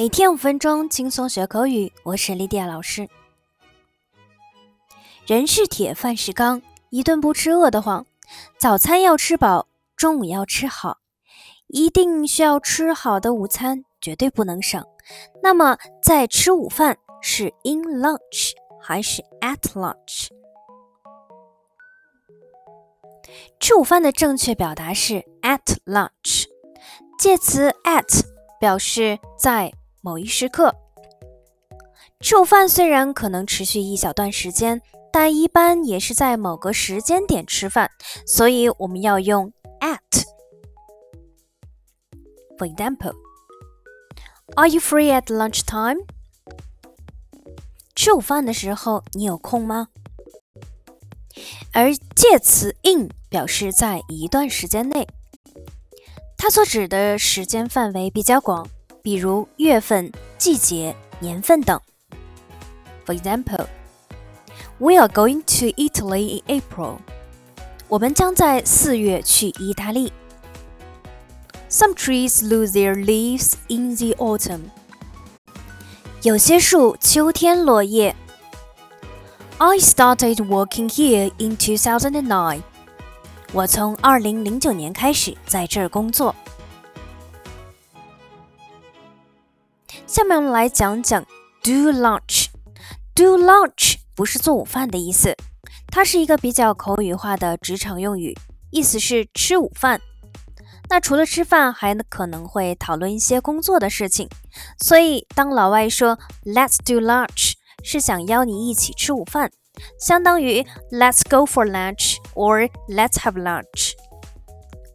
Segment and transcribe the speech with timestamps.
[0.00, 3.06] 每天五分钟轻松学口语，我是莉迪亚老师。
[5.26, 8.06] 人是铁，饭是钢，一顿不吃饿得慌。
[8.56, 9.66] 早餐要吃饱，
[9.96, 10.96] 中午要吃好，
[11.66, 14.82] 一定需要吃好的午餐，绝对不能省。
[15.42, 20.28] 那么，在吃午饭是 in lunch 还是 at lunch？
[23.60, 26.46] 吃午饭的正确表达是 at lunch，
[27.18, 28.24] 介词 at
[28.58, 29.70] 表示在。
[30.02, 30.74] 某一时刻，
[32.20, 34.80] 吃午饭虽然可能持续一小段时间，
[35.12, 37.90] 但一般也是在某个时间点吃饭，
[38.26, 39.98] 所以我们要用 at。
[42.56, 43.14] For example,
[44.56, 46.06] Are you free at lunchtime?
[47.94, 49.88] 吃午饭的时候你有空吗？
[51.72, 55.06] 而介词 in 表示在一段时间内，
[56.36, 58.66] 它所指的时间范围比较广。
[59.01, 61.79] 比如月份、季节、年份等。
[63.05, 63.67] For example,
[64.79, 66.97] we are going to Italy in April.
[67.87, 70.11] 我们将在四月去意大利。
[71.69, 74.61] Some trees lose their leaves in the autumn.
[76.23, 78.15] 有些树秋天落叶。
[79.57, 82.61] I started working here in 2009.
[83.53, 86.35] 我从二零零九年开始在这儿工作。
[90.10, 91.24] 下面我们来讲讲
[91.62, 92.46] do lunch。
[93.14, 95.36] do lunch 不是做午饭的意思，
[95.86, 98.36] 它是一个比较口语化的职场用语，
[98.72, 100.00] 意思是吃午饭。
[100.88, 104.28] 那除了吃饭，还可能会讨论一些工作的事情。
[104.80, 107.52] 所以当老外说 Let's do lunch，
[107.84, 109.52] 是想邀你一起吃午饭，
[110.00, 113.92] 相当于 Let's go for lunch or Let's have lunch。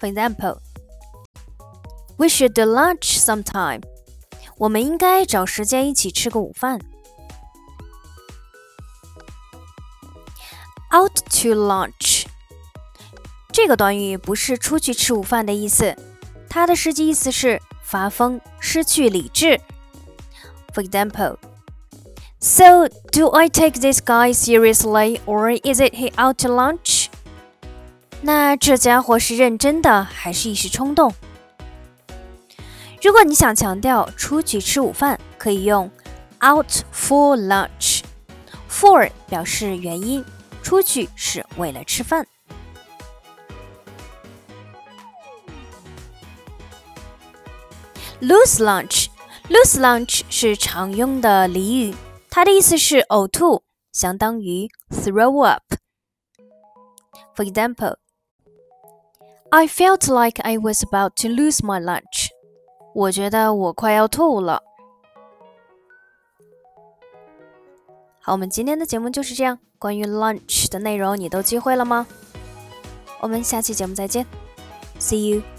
[0.00, 0.58] For example,
[2.16, 3.82] we should do lunch sometime.
[4.58, 6.80] 我们应该找时间一起吃个午饭。
[10.92, 12.26] Out to lunch
[13.50, 15.96] 这个短语不是出去吃午饭的意思，
[16.48, 19.60] 它的实际意思是发疯、失去理智。
[20.72, 21.36] For example,
[22.40, 27.06] so do I take this guy seriously or is it he out to lunch?
[28.22, 31.12] 那这家伙是认真的还是一时冲动？
[33.03, 35.89] 如果你想强调出去吃午饭，可以用
[36.41, 40.23] out for lunch。for 表示原因，
[40.61, 42.27] 出去是为了吃饭。
[48.21, 51.95] lose lunch，lose lunch 是常用的俚语，
[52.29, 57.95] 它的意思是呕吐，相当于 throw up。For example,
[59.49, 62.22] I felt like I was about to lose my lunch.
[62.94, 64.62] 我觉得我快要吐了。
[68.20, 69.58] 好，我们今天的节目就是这样。
[69.78, 72.06] 关于 lunch 的内容，你都记会了吗？
[73.20, 74.24] 我们下期节目再见
[74.98, 75.53] ，See you。